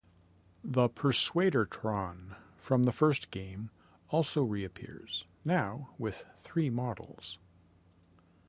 [0.63, 3.69] The Persuadertron from the first game
[4.09, 7.37] also re-appears, now with three models.